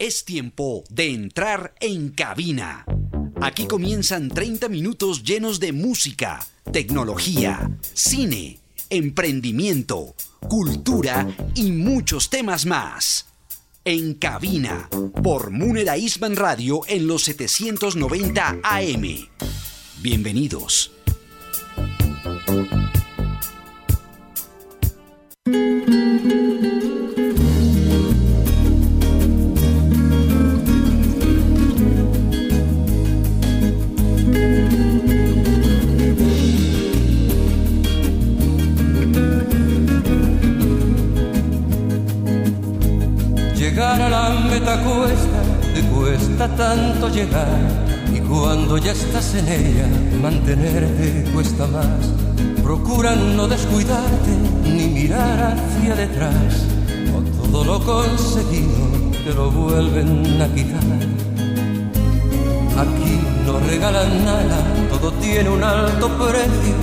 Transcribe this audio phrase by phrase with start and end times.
[0.00, 2.84] Es tiempo de entrar en cabina.
[3.40, 8.58] Aquí comienzan 30 minutos llenos de música, tecnología, cine,
[8.90, 10.16] emprendimiento,
[10.48, 13.26] cultura y muchos temas más.
[13.84, 14.88] En cabina,
[15.22, 19.28] por Munera Isman Radio en los 790 AM.
[20.02, 20.90] Bienvenidos.
[46.34, 47.58] Cuesta tanto llegar.
[48.12, 49.86] Y cuando ya estás en ella,
[50.20, 51.86] mantenerte cuesta más.
[52.62, 54.32] Procura no descuidarte
[54.64, 56.66] ni mirar hacia detrás.
[57.14, 60.82] O todo lo conseguido te lo vuelven a quitar.
[62.82, 64.58] Aquí no regalan nada,
[64.90, 66.74] todo tiene un alto precio.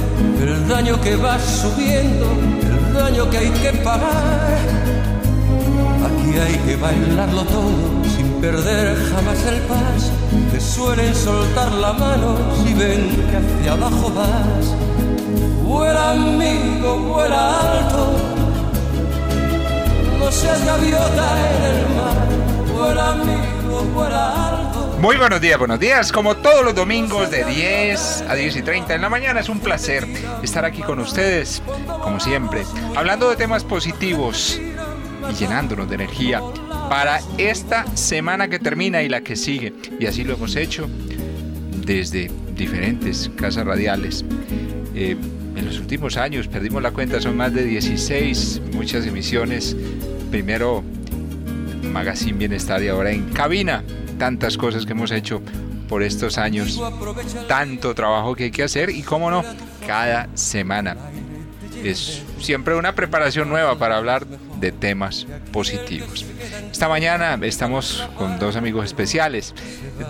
[0.41, 2.25] El daño que va subiendo,
[2.61, 4.59] el daño que hay que pagar.
[6.07, 8.01] Aquí hay que bailarlo todo
[8.41, 10.11] perder jamás el paso.
[10.51, 14.75] Te suelen soltar la mano si ven que hacia abajo vas.
[15.63, 18.13] Vuela amigo, vuela alto.
[20.19, 22.73] No seas gaviota en el mar.
[22.73, 24.97] Vuela amigo, vuela alto.
[24.99, 26.11] Muy buenos días, buenos días.
[26.11, 29.59] Como todos los domingos de 10 a 10 y 30 en la mañana, es un
[29.59, 30.07] placer
[30.41, 31.61] estar aquí con ustedes,
[32.03, 32.63] como siempre,
[32.95, 34.59] hablando de temas positivos
[35.29, 36.41] y llenándonos de energía
[36.91, 39.71] para esta semana que termina y la que sigue.
[39.97, 40.89] Y así lo hemos hecho
[41.85, 44.25] desde diferentes casas radiales.
[44.93, 45.15] Eh,
[45.55, 49.73] en los últimos años perdimos la cuenta, son más de 16, muchas emisiones.
[50.31, 50.83] Primero
[51.93, 53.85] Magazine Bienestar y ahora en cabina.
[54.19, 55.41] Tantas cosas que hemos hecho
[55.87, 56.77] por estos años,
[57.47, 59.45] tanto trabajo que hay que hacer y cómo no,
[59.87, 60.97] cada semana.
[61.85, 64.27] Es siempre una preparación nueva para hablar
[64.61, 66.25] de temas positivos.
[66.71, 69.53] Esta mañana estamos con dos amigos especiales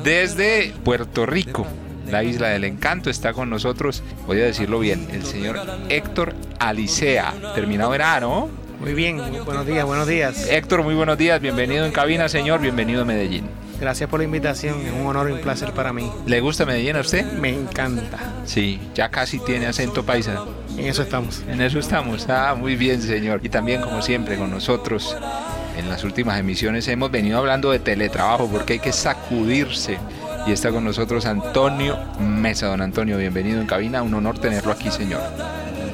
[0.03, 1.65] desde Puerto Rico.
[2.09, 7.33] La isla del encanto está con nosotros, voy a decirlo bien, el señor Héctor Alicea.
[7.55, 10.47] Terminado verano, Muy bien, buenos días, buenos días.
[10.49, 13.47] Héctor, muy buenos días, bienvenido en cabina, señor, bienvenido a Medellín.
[13.79, 16.11] Gracias por la invitación, es un honor y un placer para mí.
[16.27, 17.25] ¿Le gusta Medellín a usted?
[17.33, 18.19] Me encanta.
[18.45, 20.43] Sí, ya casi tiene acento paisa.
[20.77, 21.43] En eso estamos.
[21.47, 22.27] En eso estamos.
[22.29, 23.41] Ah, muy bien, señor.
[23.43, 25.15] Y también, como siempre, con nosotros
[25.77, 29.97] en las últimas emisiones hemos venido hablando de teletrabajo porque hay que sacudirse.
[30.47, 32.67] Y está con nosotros Antonio Mesa.
[32.67, 34.01] Don Antonio, bienvenido en cabina.
[34.01, 35.21] Un honor tenerlo aquí, señor.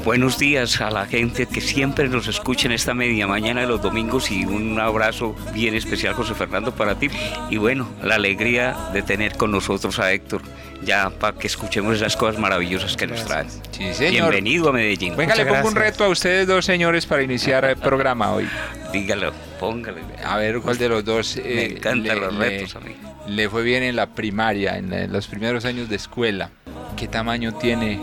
[0.07, 3.81] Buenos días a la gente que siempre nos escucha en esta media mañana de los
[3.81, 7.09] domingos y un abrazo bien especial, José Fernando, para ti.
[7.49, 10.43] Y bueno, la alegría de tener con nosotros a Héctor,
[10.81, 13.49] ya para que escuchemos esas cosas maravillosas que nos traen.
[13.71, 14.31] Sí, señor.
[14.31, 15.17] Bienvenido a Medellín.
[15.17, 18.47] Venga, le pongo un reto a ustedes dos señores para iniciar el programa hoy.
[18.93, 19.99] Dígalo, póngale.
[20.25, 22.95] A ver cuál de los dos Me eh, encantan le- los le- retos a mí.
[23.27, 26.49] le fue bien en la primaria, en, la- en los primeros años de escuela.
[26.95, 27.99] ¿Qué tamaño tiene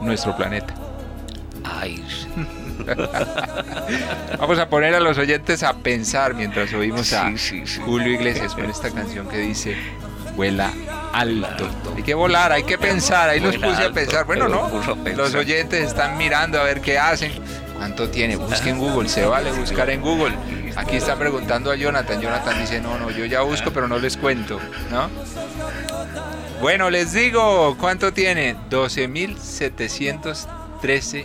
[0.00, 0.74] nuestro planeta?
[1.68, 2.04] Ay,
[4.38, 7.80] Vamos a poner a los oyentes a pensar mientras oímos a Sí, sí, sí.
[7.84, 9.76] Julio Iglesias con esta canción que dice
[10.36, 10.72] vuela
[11.12, 11.68] alto.
[11.96, 13.28] Hay que volar, hay que pensar.
[13.30, 14.26] Ahí los puse a pensar.
[14.26, 14.70] Bueno, no.
[15.16, 17.32] Los oyentes están mirando a ver qué hacen.
[17.76, 18.36] ¿Cuánto tiene?
[18.36, 19.08] Busque en Google.
[19.08, 20.34] Se vale buscar en Google.
[20.76, 22.20] Aquí está preguntando a Jonathan.
[22.20, 24.60] Jonathan dice, no, no, yo ya busco, pero no les cuento.
[24.90, 25.08] ¿No?
[26.60, 28.56] Bueno, les digo, ¿cuánto tiene?
[28.70, 31.24] 12.713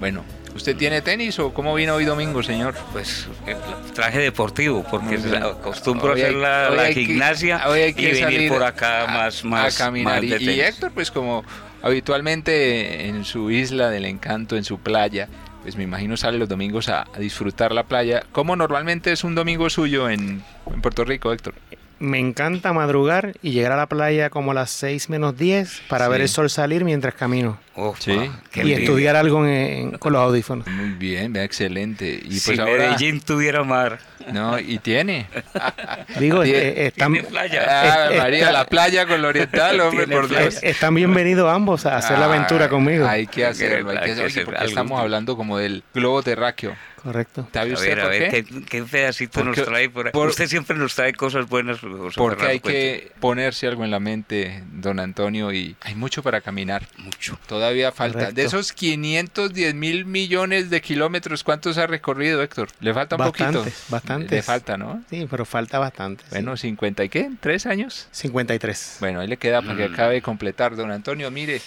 [0.00, 0.24] Bueno,
[0.54, 2.74] ¿usted tiene tenis o cómo vino hoy domingo, señor?
[2.92, 3.56] Pues eh,
[3.94, 9.06] traje deportivo, porque acostumbro a hacer la, que- gimnasia y venir salir por acá a-
[9.06, 10.22] más, más, a caminar.
[10.22, 10.60] más y.
[10.60, 11.44] Héctor, pues como
[11.84, 15.28] habitualmente en su isla del encanto, en su playa,
[15.62, 18.22] pues me imagino sale los domingos a, a disfrutar la playa.
[18.32, 20.42] ¿Cómo normalmente es un domingo suyo en,
[20.72, 21.54] en Puerto Rico, Héctor?
[22.00, 26.06] Me encanta madrugar y llegar a la playa como a las 6 menos 10 para
[26.06, 26.10] Sí.
[26.10, 27.58] ver el sol salir mientras camino.
[27.76, 28.12] Uf, Sí.
[28.18, 30.66] ah, y estudiar algo en- en- con los audífonos.
[30.66, 32.20] Muy bien, excelente.
[32.24, 32.90] Y si pues ahora...
[32.90, 34.00] Medellín tuviera mar,
[34.32, 35.26] No, y tiene.
[36.18, 37.62] Digo, Tiene- eh, están, tiene playa.
[37.68, 40.28] Ah, Eh, María, está- la playa con lo oriental, hombre, por.
[40.28, 40.56] Dios.
[40.62, 43.06] eh, están bienvenidos ambos a hacer la aventura Ah, conmigo.
[43.06, 46.22] Hay que hacerlo, hay que Hay que hacerlo, hacer porque estamos hablando como del globo
[46.22, 46.74] terráqueo.
[47.04, 47.46] Correcto.
[47.52, 48.44] ¿Sabe A ver, a por ver, qué?
[48.44, 50.12] ¿qué, qué pedacito Porque- nos trae por ahí?
[50.12, 52.80] por- Usted siempre nos trae cosas buenas, José Porque hay cuente.
[53.10, 56.88] que ponerse algo en la mente, don Antonio, y hay mucho para caminar.
[56.96, 57.38] Mucho.
[57.46, 58.18] Todavía falta.
[58.20, 58.34] Correcto.
[58.34, 62.68] De esos 510 mil millones de kilómetros, ¿cuántos ha recorrido, Héctor?
[62.80, 63.64] Le falta un poquito.
[63.90, 64.30] Bastantes.
[64.30, 65.02] Le falta, ¿no?
[65.10, 66.24] Sí, pero falta bastante.
[66.24, 66.30] sí.
[66.30, 67.30] Bueno, 50 y qué?
[67.40, 68.08] ¿Tres años?
[68.12, 68.96] 53.
[69.00, 69.92] Bueno, ahí le queda para que Mm.
[69.92, 70.74] acabe de completar.
[70.74, 71.60] Don Antonio, mire,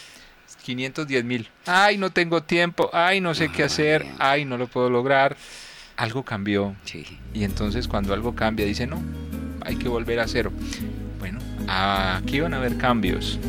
[0.68, 1.50] 510 mil.
[1.66, 2.90] Ay, no tengo tiempo.
[2.92, 4.06] Ay, no sé qué hacer.
[4.20, 5.38] Ay, no lo puedo lograr.
[5.96, 6.76] Algo cambió.
[6.84, 7.06] Sí.
[7.34, 9.02] Y entonces cuando algo cambia, dice, no,
[9.62, 10.52] hay que volver a cero.
[11.20, 13.40] Bueno, aquí van a haber cambios.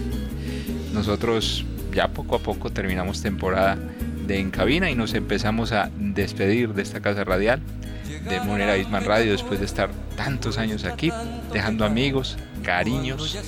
[0.93, 3.77] Nosotros ya poco a poco terminamos temporada
[4.27, 7.61] de En Cabina y nos empezamos a despedir de esta casa radial,
[8.29, 11.11] de Monera Isman Radio, después de estar tantos años aquí,
[11.53, 13.39] dejando amigos, cariños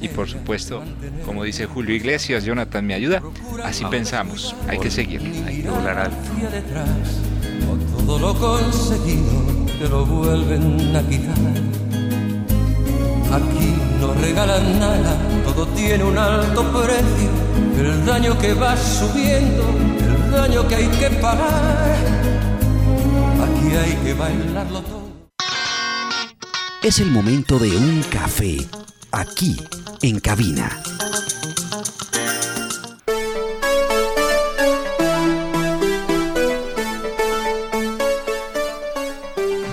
[0.00, 0.82] y por supuesto,
[1.24, 3.22] como dice Julio Iglesias, Jonathan me ayuda,
[3.64, 5.20] así pensamos, hay que seguir.
[5.46, 6.16] Hay que volar alto.
[7.98, 11.34] todo lo conseguido te lo vuelven a quitar.
[13.32, 17.30] Aquí no regalan nada, todo tiene un alto precio.
[17.78, 19.64] El daño que va subiendo,
[19.98, 21.96] el daño que hay que pagar.
[23.44, 25.03] Aquí hay que bailarlo todo.
[26.84, 28.58] Es el momento de un café,
[29.10, 29.56] aquí
[30.02, 30.82] en cabina.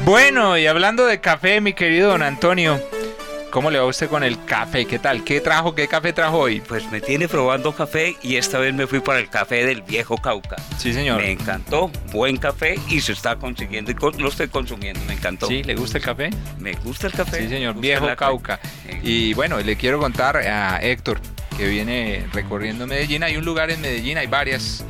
[0.06, 2.80] Bueno, y hablando de café, mi querido don Antonio,
[3.52, 4.86] ¿cómo le va usted con el café?
[4.86, 5.24] ¿Qué tal?
[5.24, 5.76] ¿Qué trajo?
[5.76, 6.62] ¿Qué café trajo hoy?
[6.62, 10.18] Pues me tiene probando café y esta vez me fui para el café del viejo
[10.18, 10.56] Cauca.
[10.78, 11.22] Sí, señor.
[11.22, 15.48] Me encantó, buen café y se está consiguiendo lo estoy consumiendo, me encantó.
[15.48, 15.64] ¿Sí?
[15.64, 16.30] ¿Le gusta el café?
[16.58, 17.42] Me gusta el café.
[17.42, 17.76] Sí, señor.
[17.80, 18.60] Viejo Cauca.
[19.04, 21.20] Y bueno, le quiero contar a Héctor,
[21.58, 23.24] que viene recorriendo Medellín.
[23.24, 24.86] Hay un lugar en Medellín, hay varias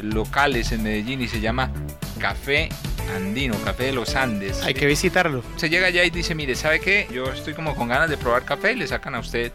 [0.00, 1.70] locales en Medellín y se llama
[2.18, 2.68] Café
[3.14, 4.62] Andino, Café de los Andes.
[4.62, 5.42] Hay que visitarlo.
[5.56, 7.08] Se llega allá y dice, mire, ¿sabe qué?
[7.12, 9.52] Yo estoy como con ganas de probar café y le sacan a usted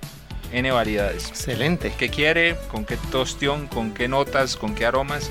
[0.51, 1.29] N variedades.
[1.29, 1.93] Excelente.
[1.97, 5.29] qué quiere, con qué tostión, con qué notas, con qué aromas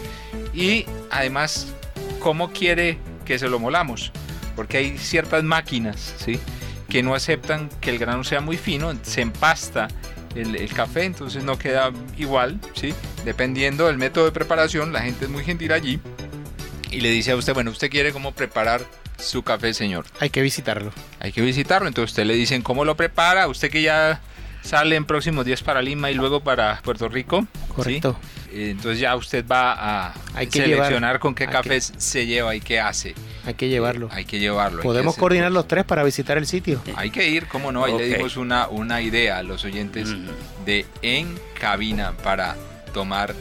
[0.55, 1.75] y además
[2.21, 4.13] cómo quiere que se lo molamos,
[4.57, 6.41] porque hay ciertas máquinas, ¿sí?
[6.89, 9.89] que no aceptan que el grano sea muy fino, se empasta
[10.35, 12.95] el, el café, entonces no queda igual, ¿sí?
[13.25, 16.01] Dependiendo del método de preparación, la gente es muy gentil allí
[16.91, 18.83] y le dice a usted, bueno, usted quiere cómo preparar
[19.19, 20.05] su café, señor.
[20.21, 20.93] Hay que visitarlo.
[21.21, 24.21] Hay que visitarlo, entonces usted le dicen cómo lo prepara, usted que ya
[24.63, 27.47] sale en próximos días para Lima y luego para Puerto Rico.
[27.75, 28.19] Correcto.
[28.53, 29.73] Eh, Entonces ya usted va
[30.09, 33.15] a Hay que seleccionar llevar- con qué cafés se lleva y qué hace.
[33.45, 34.09] Hay que llevarlo.
[34.13, 34.79] Hay que llevarlo.
[34.79, 36.81] que Podemos coordinar los tres para visitar el sitio.
[36.97, 38.17] Hay que ir, cómo no, ahí le Ok.
[38.17, 40.29] dimos una, una idea a los oyentes Mm.
[40.65, 42.57] de En Cabina para
[42.95, 43.35] tomar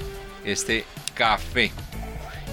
[0.46, 1.72] este café.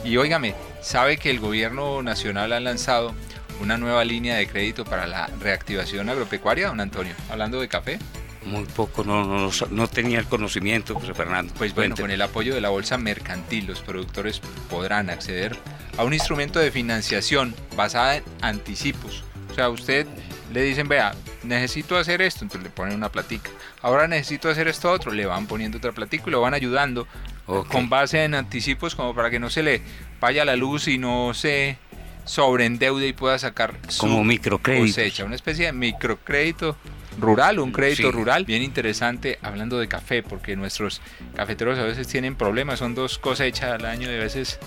[0.05, 3.15] Y óigame, ¿sabe que el gobierno nacional ha lanzado
[3.61, 7.15] una nueva línea de crédito para la reactivación agropecuaria, don Antonio?
[7.31, 7.99] Hablando de café.
[8.45, 11.55] Muy poco, no, no, no, tenía el conocimiento, José Fernando.
[11.57, 15.57] Pues bueno, con el apoyo de la Bolsa Mercantil, los productores podrán acceder
[15.97, 19.25] a un instrumento de financiación basada en anticipos.
[19.51, 20.07] O sea, usted
[20.53, 23.49] le dicen, vea, necesito hacer esto, entonces le ponen una platica.
[23.81, 27.09] Ahora necesito hacer esto otro, le van poniendo otra platica y lo van ayudando
[27.47, 27.69] Ok.
[27.71, 29.83] con base en anticipos como para que no se le
[30.21, 31.77] vaya la luz y no se
[32.25, 34.91] sobreendeude y pueda sacar su Como microcréditos.
[34.97, 36.77] cosecha, una especie de microcrédito
[37.21, 38.11] rural, un crédito Sí.
[38.11, 41.01] rural bien interesante hablando de café, porque nuestros
[41.37, 44.59] cafeteros a veces tienen problemas, son dos cosechas al año y a veces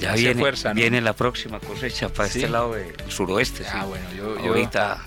[0.00, 0.74] Ya viene, fuerza, ¿no?
[0.74, 2.40] viene la próxima cosecha para Sí.
[2.40, 3.64] este lado del suroeste.
[3.72, 3.88] Ah, sí.
[3.88, 4.98] bueno, yo, yo, Ahorita,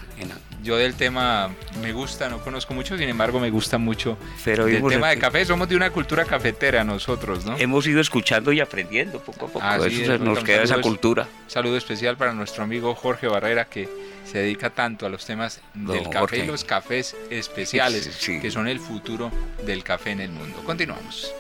[0.64, 1.50] yo del tema
[1.82, 5.46] me gusta, no conozco mucho, sin embargo me gusta mucho pero el tema de café,
[5.46, 7.58] somos de una cultura cafetera nosotros, ¿no?
[7.58, 9.60] hemos ido escuchando y aprendiendo poco a poco.
[9.66, 11.28] Ah, sí, Eso es nos queda esa saludo es- cultura.
[11.48, 13.90] Saludo especial para nuestro amigo Jorge Barrera que
[14.26, 16.38] se dedica tanto a los temas del café Jorge.
[16.44, 18.40] y los cafés especiales Sí, sí.
[18.42, 19.32] que son el futuro
[19.66, 20.62] del café en el mundo.
[20.66, 21.34] Continuamos.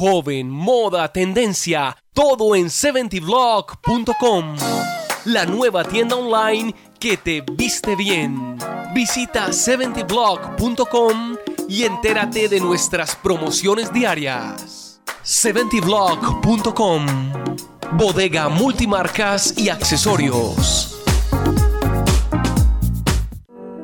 [0.00, 4.56] Joven, moda, tendencia, todo en 70blog.com.
[5.26, 8.56] La nueva tienda online que te viste bien.
[8.94, 11.36] Visita 70blog.com
[11.68, 15.02] y entérate de nuestras promociones diarias.
[15.22, 17.06] 70blog.com
[17.92, 20.98] Bodega multimarcas y accesorios.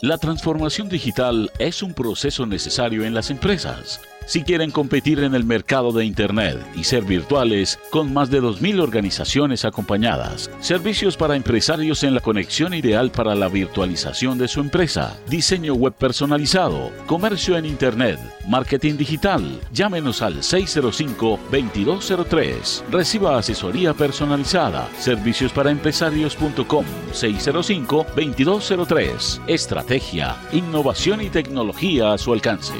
[0.00, 4.00] La transformación digital es un proceso necesario en las empresas.
[4.28, 8.82] Si quieren competir en el mercado de Internet y ser virtuales, con más de 2.000
[8.82, 15.16] organizaciones acompañadas, servicios para empresarios en la conexión ideal para la virtualización de su empresa,
[15.30, 22.82] diseño web personalizado, comercio en Internet, marketing digital, llámenos al 605-2203.
[22.90, 29.40] Reciba asesoría personalizada, servicios para empresarios.com 605-2203.
[29.46, 32.74] Estrategia, innovación y tecnología a su alcance.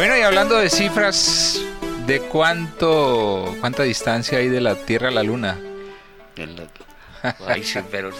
[0.00, 1.60] Bueno, y hablando de cifras,
[2.06, 5.58] ¿de cuánto cuánta distancia hay de la Tierra a la Luna?
[7.46, 8.10] Ay, sí, pero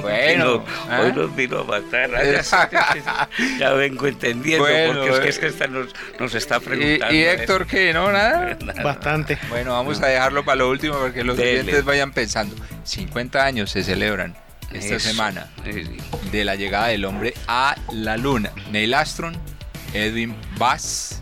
[0.00, 1.02] bueno, ¿ah?
[1.02, 2.10] hoy nos vino a matar.
[3.58, 7.14] ya vengo entendiendo, porque es que, es que esta nos, nos, está preguntando.
[7.14, 7.92] ¿Y, y Héctor qué?
[7.92, 8.10] ¿No?
[8.10, 8.56] ¿Nada?
[8.82, 9.38] Bastante.
[9.50, 12.56] Bueno, vamos a dejarlo para lo último porque los clientes vayan pensando.
[12.84, 14.34] 50 años se celebran
[14.72, 15.08] esta Eso.
[15.10, 15.48] semana
[16.32, 18.52] de la llegada del hombre a la Luna.
[18.70, 19.36] Neil Armstrong,
[19.94, 21.20] Edwin Bass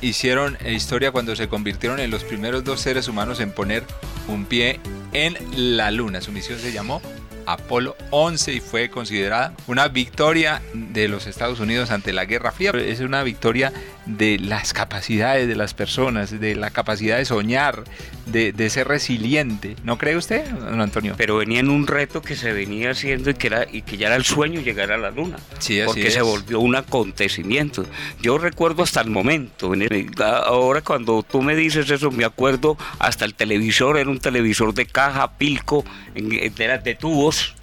[0.00, 3.84] hicieron historia cuando se convirtieron en los primeros dos seres humanos en poner
[4.28, 4.80] un pie
[5.12, 5.36] en
[5.76, 6.20] la luna.
[6.20, 7.00] Su misión se llamó
[7.46, 12.70] Apolo 11 y fue considerada una victoria de los Estados Unidos ante la Guerra Fría.
[12.70, 13.72] Es una victoria
[14.06, 17.84] de las capacidades de las personas, de la capacidad de soñar,
[18.26, 19.76] de, de ser resiliente.
[19.84, 21.14] ¿No cree usted, don Antonio?
[21.16, 24.08] Pero venía en un reto que se venía haciendo y que, era, y que ya
[24.08, 25.36] era el sueño llegar a la luna.
[25.58, 26.14] Sí, así porque es.
[26.14, 27.84] se volvió un acontecimiento.
[28.20, 29.72] Yo recuerdo hasta el momento.
[30.44, 34.86] Ahora cuando tú me dices eso, me acuerdo hasta el televisor, era un televisor de
[34.86, 37.54] caja, pilco, de, de tubos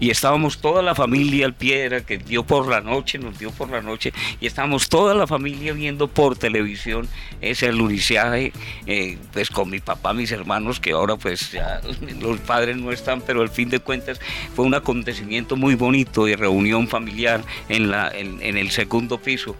[0.00, 3.50] y estábamos toda la familia al pie, era que dio por la noche, nos dio
[3.50, 7.08] por la noche, y estábamos toda la familia viendo por televisión
[7.40, 8.52] ese alunizaje,
[8.86, 11.80] eh, pues con mi papá, mis hermanos, que ahora pues ya
[12.20, 14.20] los padres no están, pero al fin de cuentas
[14.54, 19.56] fue un acontecimiento muy bonito de reunión familiar en, la, en el segundo piso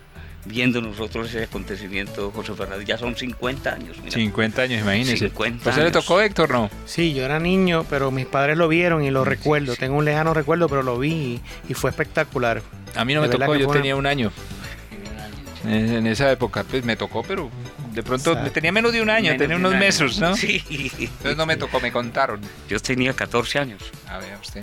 [0.46, 2.84] viendo nosotros ese acontecimiento, José Fernando.
[2.84, 3.96] Ya son 50 años.
[3.98, 4.12] Mira.
[4.12, 5.28] 50 años, imagínese.
[5.28, 6.70] 50 ¿Pues le tocó Héctor, no?
[6.84, 9.72] Sí, yo era niño, pero mis padres lo vieron y lo sí, recuerdo.
[9.74, 9.80] Sí.
[9.80, 12.62] Tengo un lejano recuerdo, pero lo vi y, y fue espectacular.
[12.94, 14.32] A mí no me tocó, yo tenía un año.
[15.68, 17.50] En esa época, pues me tocó, pero
[17.96, 18.52] De pronto Exacto.
[18.52, 19.80] tenía menos de un año, Menos tenía un unos año.
[19.80, 20.36] meses, ¿no?
[20.36, 20.62] Sí.
[21.00, 22.42] Entonces no me tocó, me contaron.
[22.68, 23.82] Yo tenía 14 años.
[24.06, 24.62] A ver, usted.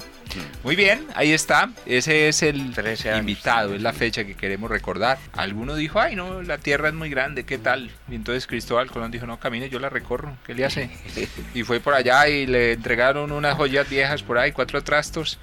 [0.64, 1.72] Muy bien, ahí está.
[1.88, 3.22] Ese es el 13 años.
[3.22, 5.18] invitado, es la fecha que queremos recordar.
[5.36, 7.90] Alguno dijo, ay, no, la tierra es muy grande, ¿qué tal?
[8.08, 10.92] Y entonces Cristóbal Colón dijo, no, camine, yo la recorro, ¿qué le hace?
[11.56, 15.40] Y fue por allá y le entregaron unas joyas viejas por ahí, cuatro trastos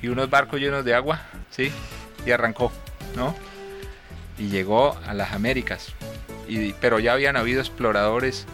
[0.00, 1.72] y unos barcos llenos de agua, ¿sí?
[2.24, 2.72] Y arrancó,
[3.16, 3.34] ¿no?
[4.38, 5.92] Y llegó a las Américas.
[6.52, 8.46] Y, pero ya habían habido exploradores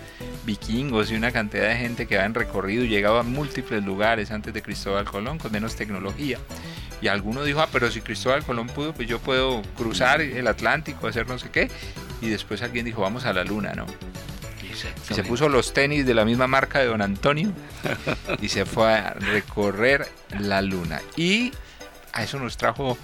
[0.47, 4.55] vikingos y una cantidad de gente que habían recorrido y llegado a múltiples lugares antes
[4.55, 6.39] de Cristóbal Colón con menos tecnología.
[7.01, 11.07] Y alguno dijo, ah, pero si Cristóbal Colón pudo, pues yo puedo cruzar el Atlántico,
[11.09, 11.71] hacer no sé qué.
[12.21, 13.87] Y después alguien dijo, vamos a la luna, ¿no?
[15.11, 17.53] Y se puso los tenis de la misma marca de Don Antonio
[18.41, 21.01] y se fue a recorrer la luna.
[21.17, 21.53] Y
[22.13, 22.97] a eso nos trajo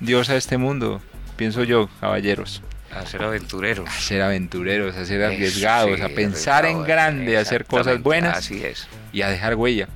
[0.00, 1.00] Dios a este mundo,
[1.36, 2.62] pienso yo, caballeros.
[2.96, 3.88] A ser aventureros.
[3.88, 8.02] A ser aventureros, a ser Eso, arriesgados, sí, a pensar en grande, a hacer cosas
[8.02, 8.86] buenas Así es.
[9.12, 9.88] y a dejar huella.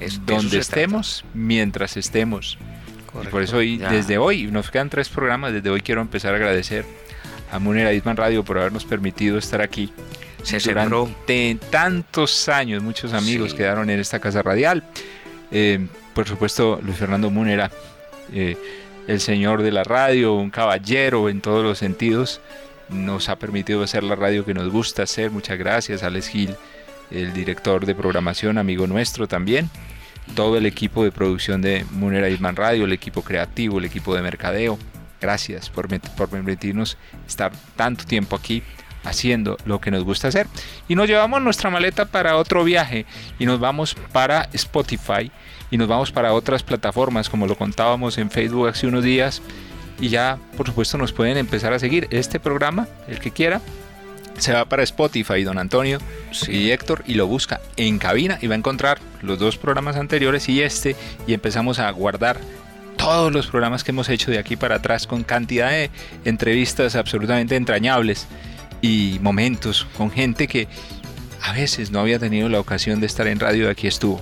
[0.00, 0.60] Es- de donde se trata.
[0.80, 2.58] estemos, mientras estemos.
[2.60, 3.30] Y Correcto.
[3.30, 3.90] por eso hoy, Ya.
[3.90, 6.84] desde hoy, nos quedan tres programas, desde hoy quiero empezar a agradecer
[7.50, 9.92] a Munera Isman Radio por habernos permitido estar aquí
[10.42, 11.04] Se sembró.
[11.06, 12.82] durante tantos años.
[12.82, 13.58] Muchos amigos Sí.
[13.58, 14.82] quedaron en esta casa radial.
[15.50, 17.70] Eh, por supuesto, Luis Fernando Munera,
[18.32, 18.56] eh,
[19.06, 22.40] el señor de la radio, un caballero en todos los sentidos,
[22.88, 25.30] nos ha permitido hacer la radio que nos gusta hacer.
[25.30, 26.54] Muchas gracias, Alex Gil,
[27.10, 29.70] el director de programación, amigo nuestro también.
[30.34, 34.22] Todo el equipo de producción de Munera Isman Radio, el equipo creativo, el equipo de
[34.22, 34.78] mercadeo.
[35.20, 38.62] Gracias por, por permitirnos estar tanto tiempo aquí
[39.04, 40.46] haciendo lo que nos gusta hacer.
[40.88, 43.06] Y nos llevamos nuestra maleta para otro viaje
[43.38, 45.30] y nos vamos para Spotify
[45.70, 49.42] y nos vamos para otras plataformas como lo contábamos en Facebook hace unos días.
[50.00, 52.08] Y ya, por supuesto, nos pueden empezar a seguir.
[52.10, 53.60] Este programa, el que quiera,
[54.38, 55.98] se va para Spotify, don Antonio
[56.48, 60.48] y Héctor, y lo busca en cabina y va a encontrar los dos programas anteriores
[60.48, 62.38] y este, y empezamos a guardar
[62.96, 65.90] todos los programas que hemos hecho de aquí para atrás con cantidad de
[66.24, 68.26] entrevistas absolutamente entrañables
[68.82, 70.68] y momentos con gente que
[71.40, 74.20] a veces no había tenido la ocasión de estar en radio y aquí estuvo.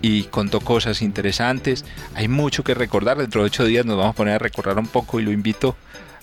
[0.00, 1.84] Y contó cosas interesantes.
[2.14, 3.18] Hay mucho que recordar.
[3.18, 5.74] Dentro de ocho días nos vamos a poner a recordar un poco y lo invito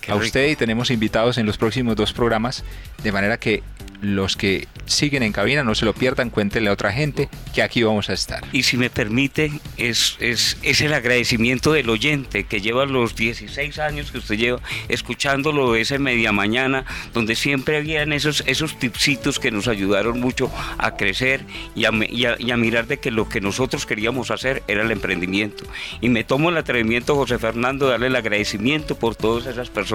[0.06, 0.26] Qué a rico.
[0.26, 2.64] usted y tenemos invitados en los próximos dos programas.
[3.04, 3.62] De manera que
[4.02, 7.82] los que siguen en cabina no se lo pierdan, cuéntenle a otra gente que aquí
[7.82, 8.44] vamos a estar.
[8.52, 13.80] Y si me permite, es, es, es el agradecimiento del oyente que lleva los 16
[13.80, 19.52] años que usted lleva escuchándolo ese media mañana, donde siempre habían esos, esos tipsitos que
[19.52, 21.42] nos ayudaron mucho a crecer
[21.76, 24.84] y a, y a- y a mirar de que lo que nosotros queríamos hacer era
[24.84, 25.64] el emprendimiento.
[26.02, 29.95] Y me tomo el atrevimiento, José Fernando, darle el agradecimiento por todas esas personas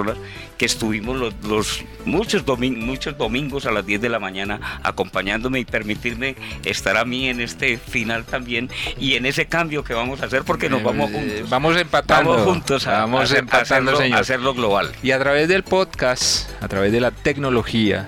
[0.57, 5.59] que estuvimos los, los muchos, domin- muchos domingos a las 10 de la mañana acompañándome
[5.59, 6.35] y permitirme
[6.65, 10.43] estar a mí en este final también y en ese cambio que vamos a hacer
[10.43, 11.49] porque nos vamos Eh, juntos.
[11.49, 12.31] Vamos empatando.
[12.31, 14.17] Vamos juntos a, Vamos a hacer- a empatando, hacerlo, señor.
[14.17, 14.91] a hacerlo global.
[15.03, 18.07] Y a través del podcast, a través de la tecnología,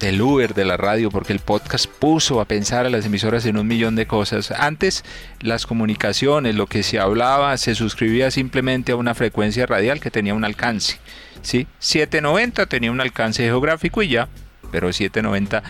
[0.00, 3.58] del Uber, de la radio, porque el podcast puso a pensar a las emisoras en
[3.58, 4.50] un millón de cosas.
[4.50, 5.04] Antes
[5.40, 10.34] las comunicaciones, lo que se hablaba, se suscribía simplemente a una frecuencia radial que tenía
[10.34, 10.98] un alcance.
[11.42, 11.66] ¿sí?
[11.78, 14.28] 790 tenía un alcance geográfico y ya,
[14.72, 15.62] pero 790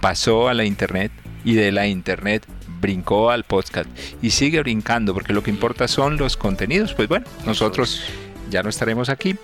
[0.00, 1.10] pasó a la internet
[1.42, 2.46] y de la internet
[2.80, 3.88] brincó al podcast
[4.22, 6.92] y sigue brincando porque lo que importa son los contenidos.
[6.92, 8.02] Pues bueno, nosotros
[8.50, 9.34] ya no estaremos aquí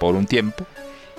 [0.00, 0.66] por un tiempo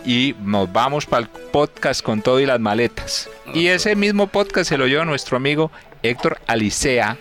[0.05, 3.29] y nos vamos para el podcast con todo y las maletas.
[3.53, 5.71] Y ese mismo podcast se lo lleva nuestro amigo
[6.03, 7.17] Héctor Alicea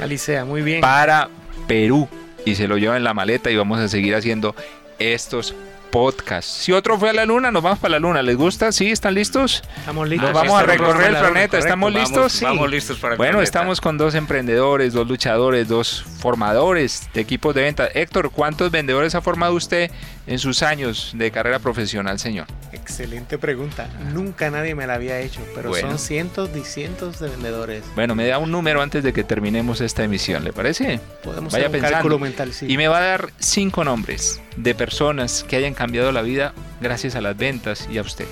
[0.00, 0.80] Alicea, muy bien.
[0.80, 1.28] para
[1.66, 2.08] Perú
[2.44, 4.54] y se lo lleva en la maleta y vamos a seguir haciendo
[4.98, 5.54] estos
[5.94, 6.50] podcasts.
[6.64, 8.20] Si otro fue a la luna, nos vamos para la luna.
[8.20, 8.72] ¿Les gusta?
[8.72, 8.90] ¿Sí?
[8.90, 9.62] ¿Están listos?
[9.78, 10.28] Estamos listos.
[10.32, 11.28] Nos vamos a recorrer el planeta.
[11.28, 11.56] Correcto.
[11.58, 12.32] ¿Estamos Vamos- listos?
[12.32, 12.44] Sí.
[12.44, 13.44] Vamos listos para el Bueno, planeta.
[13.44, 17.86] estamos con dos emprendedores, dos luchadores, dos formadores de equipos de venta.
[17.86, 19.88] Héctor, ¿cuántos vendedores ha formado usted
[20.26, 22.46] en sus años de carrera profesional, señor?
[22.72, 23.88] Excelente pregunta.
[24.12, 25.90] Nunca nadie me la había hecho, pero Bueno.
[25.90, 27.84] son cientos y cientos de vendedores.
[27.94, 30.98] Bueno, me da un número antes de que terminemos esta emisión, ¿le parece?
[31.22, 31.92] Podemos Vaya hacer un pensando.
[31.94, 32.66] cálculo mental, sí.
[32.68, 37.16] Y me va a dar cinco nombres de personas que hayan cambiado la vida gracias
[37.16, 38.26] a las ventas y a usted.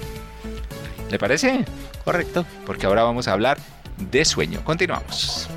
[1.11, 1.65] ¿Le parece?
[2.05, 2.47] Correcto.
[2.67, 3.59] Porque ahora vamos a hablar
[4.11, 4.65] de sueño.
[4.65, 5.49] Continuamos.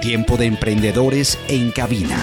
[0.00, 2.16] Tiempo de emprendedores en cabina.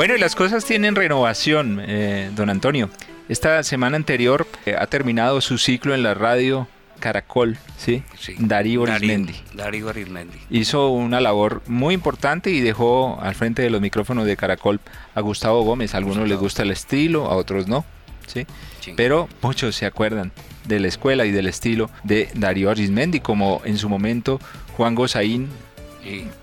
[0.00, 2.88] Bueno, y las cosas tienen renovación, eh, don Antonio.
[3.28, 6.68] Esta semana anterior eh, ha terminado su ciclo en la radio
[7.00, 8.02] Caracol, ¿sí?
[8.18, 8.34] Sí.
[8.38, 9.34] Darío Darío, Arizmendi.
[9.52, 10.38] Darío Arizmendi.
[10.48, 14.80] Hizo una labor muy importante y dejó al frente de los micrófonos de Caracol
[15.14, 15.92] a Gustavo Gómez.
[15.92, 17.84] A algunos les gusta el estilo, a otros no,
[18.26, 18.46] ¿sí?
[18.80, 18.94] Sí.
[18.96, 20.32] Pero muchos se acuerdan
[20.64, 24.40] de la escuela y del estilo de Darío Arizmendi, como en su momento
[24.78, 25.50] Juan Gozaín.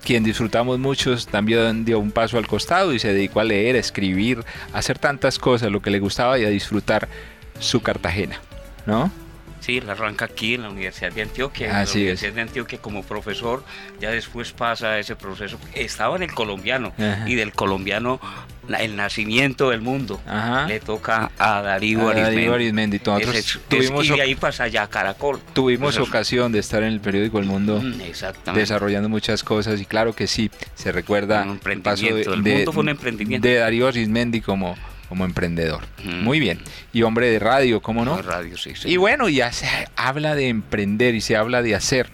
[0.04, 3.78] Quien disfrutamos muchos, también dio un paso al costado y se dedicó a leer, a
[3.78, 7.08] escribir, a hacer tantas cosas, lo que le gustaba y a disfrutar
[7.58, 8.40] su Cartagena,
[8.86, 9.10] ¿no?
[9.60, 11.66] Sí, él arranca aquí en la Universidad de Antioquia.
[11.66, 12.02] en la Así es.
[12.02, 13.64] Universidad de Antioquia como profesor,
[14.00, 15.58] ya después pasa ese proceso.
[15.74, 17.24] Estaba en el colombiano Ajá.
[17.28, 18.46] y del colombiano la-
[18.80, 20.66] el nacimiento del mundo Ajá.
[20.66, 22.56] le toca a Darío A Darío.
[22.58, 25.40] Nosotros es- es- tuvimos y de ahí pasa ya Caracol.
[25.54, 30.14] Tuvimos ocasión de estar en el periódico El Mundo Mm, desarrollando muchas cosas y claro
[30.14, 33.48] que sí, se recuerda Un el paso emprendimiento, el mundo fue un emprendimiento.
[33.48, 34.76] de Darío Arizmendi como,
[35.08, 35.80] como emprendedor.
[36.04, 36.22] Mm.
[36.22, 36.60] Muy bien.
[36.92, 38.16] Y hombre de radio, ¿cómo no?
[38.16, 38.88] No, radio, sí, sí.
[38.88, 42.08] Y bueno, ya se habla de emprender y se habla de hacer.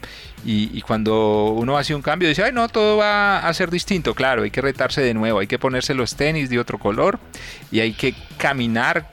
[0.44, 4.14] Y, y cuando uno hace un cambio, dice, ay, no, todo va a ser distinto.
[4.14, 7.18] Claro, hay que retarse de nuevo, hay que ponerse los tenis de otro color
[7.70, 9.08] y hay que caminar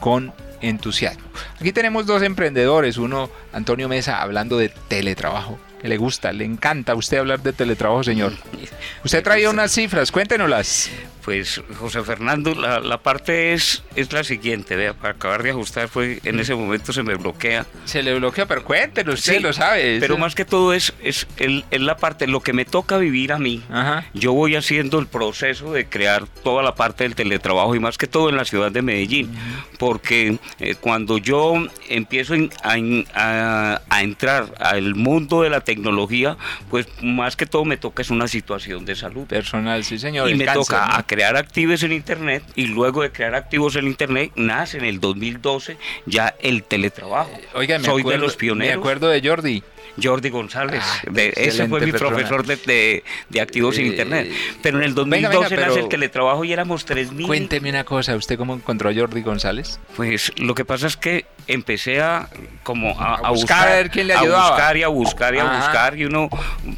[0.00, 1.24] con entusiasmo.
[1.60, 5.58] Aquí tenemos dos emprendedores, uno, Antonio Mesa, hablando de teletrabajo.
[5.80, 8.32] Que le gusta, le encanta a usted hablar de teletrabajo, señor.
[9.04, 10.90] Usted traía unas cifras, cuéntenoslas.
[11.24, 15.88] Pues José Fernando, la, la parte es, es la siguiente, vea, para acabar de ajustar,
[15.88, 17.64] fue en ese momento se me bloquea.
[17.86, 19.98] Se le bloquea, pero cuéntenos, usted Sí, lo sabe.
[20.00, 23.32] Pero más que todo es, es, el- es la parte, lo que me toca vivir
[23.32, 23.62] a mí.
[23.70, 24.04] Ajá.
[24.12, 28.06] Yo voy haciendo el proceso de crear toda la parte del teletrabajo y más que
[28.06, 29.30] todo en la ciudad de Medellín,
[29.78, 31.54] porque eh, cuando yo
[31.88, 36.36] empiezo en- a, en- a- a entrar al mundo de la tecnología,
[36.70, 39.26] pues más que todo me toca es una situación de salud.
[39.26, 40.28] Personal, sí, señor.
[40.28, 40.94] Y me cáncer, toca ¿no?
[40.96, 44.98] a crear activos en Internet y luego de crear activos en Internet nace en el
[44.98, 47.30] 2012 ya el teletrabajo.
[47.54, 48.74] Oiga, me Soy acuerdo, de los pioneros.
[48.74, 49.62] Me acuerdo de Jordi.
[50.02, 50.82] Jordi González.
[50.84, 51.02] Ah,
[51.36, 52.10] ese fue mi persona.
[52.16, 54.30] profesor de, de- de activos en Eh, Internet.
[54.62, 57.26] Pero en el venga, 2012 venga, nace pero- el teletrabajo y éramos 3.000.
[57.26, 59.78] Cuénteme una cosa, ¿usted cómo encontró a Jordi González?
[59.96, 62.28] Pues lo que pasa es que empecé a
[62.62, 64.46] como a, A a buscar a ver quién le ayudaba.
[64.46, 65.58] A buscar y a buscar y a Ajá.
[65.58, 66.28] buscar y uno,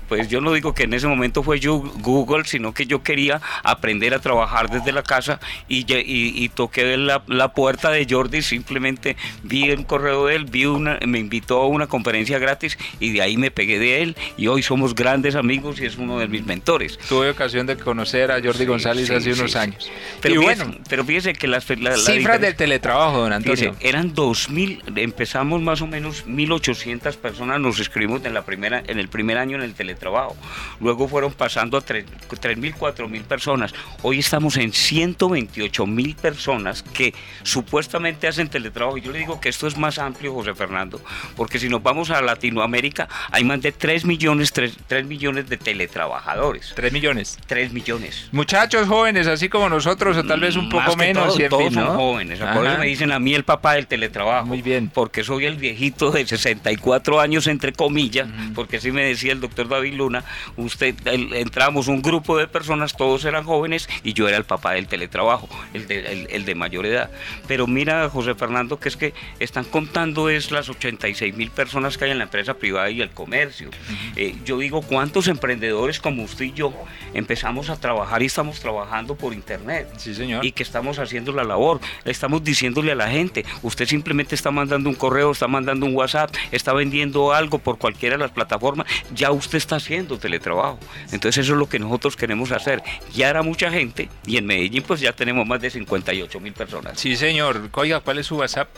[0.09, 3.41] pues yo no digo que en ese momento fue yo Google, sino que yo quería
[3.63, 8.07] aprender a trabajar desde la casa y, lle- y, y toqué la, la puerta de
[8.11, 12.77] Jordi, simplemente vi el correo de él, vi una, me invitó a una conferencia gratis
[12.99, 16.19] y de ahí me pegué de él y hoy somos grandes amigos y es uno
[16.19, 16.99] de mis mentores.
[17.09, 19.91] Tuve ocasión de conocer a Jordi Sí, González sí, hace sí, unos años.
[20.21, 23.75] Pero, y fíjese, bueno, pero fíjese que las, la, cifras del teletrabajo, don Antonio.
[23.75, 28.99] Fíjese, eran 2.000, empezamos más o menos 1.800 personas, nos inscribimos en, la primera, en
[28.99, 30.37] el primer año en el teletrabajo.
[30.81, 33.75] Luego fueron pasando a 3.000, 4.000 personas.
[34.03, 38.99] Hoy estamos en 128.000 personas que supuestamente hacen teletrabajo.
[38.99, 41.01] Yo le digo que esto es más amplio, José Fernando,
[41.37, 42.96] porque si nos vamos a Latinoamérica,
[43.31, 46.73] hay más de 3 millones, 3, millones de teletrabajadores.
[46.75, 47.39] 3 millones.
[47.47, 48.29] 3 millones.
[48.33, 51.37] Muchachos jóvenes, así como nosotros, o tal vez un Mm, poco menos.
[51.49, 52.41] todos son jóvenes.
[52.41, 54.47] Eso me dicen a mí el papá del teletrabajo.
[54.47, 54.91] Muy bien.
[54.93, 59.69] Porque soy el viejito de 64 años, entre comillas, porque así me decía el doctor
[59.69, 60.25] David Luna,
[60.57, 64.73] usted el- entramos un grupo de personas, todos eran jóvenes, y yo era el papá
[64.73, 67.11] del teletrabajo, el de, el- el de mayor edad.
[67.47, 72.05] Pero mira, José Fernando, que es que están contando es las 86 mil personas que
[72.07, 73.71] hay en la empresa privada y el comercio.
[74.17, 76.73] Eh, yo digo, ¿cuántos emprendedores como usted y yo
[77.15, 79.89] empezamos a trabajar y estamos trabajando por internet?
[79.97, 80.45] Sí, señor.
[80.45, 81.81] y que estamos haciendo la labor.
[82.05, 86.35] Estamos diciéndole a la gente, usted simplemente está mandando un correo, está mandando un WhatsApp,
[86.53, 90.79] está vendiendo algo por cualquiera de las plataformas, ya usted está haciendo teletrabajo.
[91.13, 92.83] Entonces eso es lo que nosotros queremos hacer.
[93.15, 96.99] Ya era mucha gente y en Medellín pues ya tenemos más de 58 mil personas.
[96.99, 97.71] Sí, señor.
[97.73, 98.69] Oiga, ¿cuál es su WhatsApp?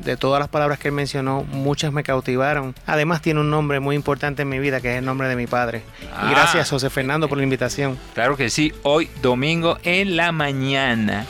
[0.03, 2.73] de todas las palabras que él mencionó, muchas me cautivaron.
[2.85, 5.47] Además tiene un nombre muy importante en mi vida que es el nombre de mi
[5.47, 5.83] padre.
[6.13, 6.27] Ah.
[6.27, 7.97] Y gracias José Fernando por la invitación.
[8.13, 11.25] Claro que sí, hoy domingo en la mañana.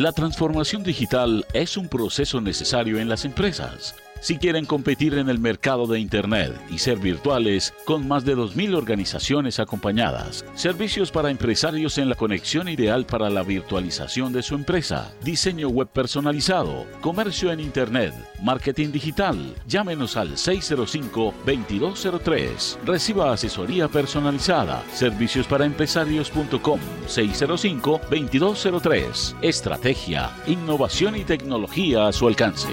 [0.00, 3.94] La transformación digital es un proceso necesario en las empresas.
[4.20, 8.76] Si quieren competir en el mercado de Internet y ser virtuales, con más de 2.000
[8.76, 15.10] organizaciones acompañadas, servicios para empresarios en la conexión ideal para la virtualización de su empresa,
[15.24, 22.76] diseño web personalizado, comercio en Internet, marketing digital, llámenos al 605-2203.
[22.84, 29.36] Reciba asesoría personalizada, servicios para empresarios.com 605-2203.
[29.40, 32.68] Estrategia, innovación y tecnología a su alcance.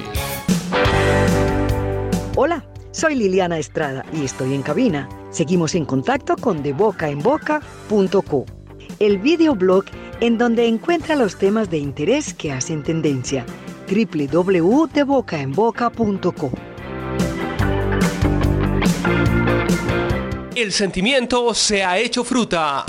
[2.40, 5.10] Hola, soy Liliana Estrada y estoy en cabina.
[5.32, 8.46] Seguimos en contacto con debocaenboca.co,
[9.00, 9.86] el videoblog
[10.20, 13.44] en donde encuentra los temas de interés que hacen tendencia.
[13.90, 16.52] www.debocaenboca.co.
[20.56, 22.86] El sentimiento se ha hecho fruta.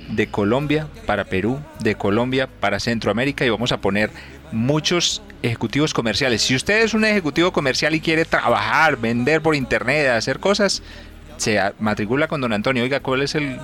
[0.08, 4.10] de Colombia para Perú, de Colombia para Centroamérica y vamos a poner
[4.52, 6.42] muchos ejecutivos comerciales.
[6.42, 10.82] Si usted es un ejecutivo comercial y quiere trabajar, vender por internet, hacer cosas,
[11.36, 12.82] se matricula con don Antonio.
[12.82, 13.58] Oiga, ¿cuál es el,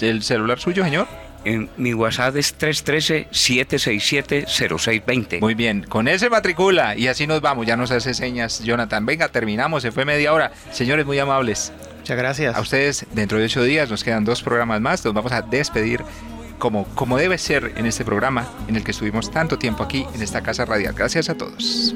[0.00, 1.06] el celular suyo, señor?
[1.44, 5.40] En mi WhatsApp es 313-767-0620.
[5.40, 7.66] Muy bien, con ese matricula y así nos vamos.
[7.66, 9.04] Ya nos hace señas, Jonathan.
[9.04, 10.52] Venga, terminamos, se fue media hora.
[10.70, 11.72] Señores, muy amables.
[11.98, 12.54] Muchas gracias.
[12.56, 15.04] A ustedes, dentro de ocho días, nos quedan dos programas más.
[15.04, 16.04] Nos vamos a despedir
[16.58, 20.22] como, como debe ser en este programa en el que estuvimos tanto tiempo aquí en
[20.22, 20.94] esta casa radial.
[20.94, 21.92] Gracias a todos.